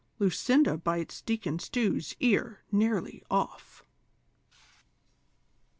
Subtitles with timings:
[0.17, 3.83] LUCINDA BITES DEACON STEW'S EAR NEARLY OFF.